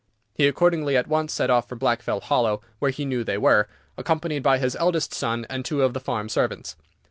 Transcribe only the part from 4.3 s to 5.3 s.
by his eldest